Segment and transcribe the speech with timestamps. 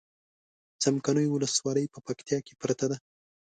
[0.81, 2.97] څمکنيو ولسوالي په پکتيا کې پرته ده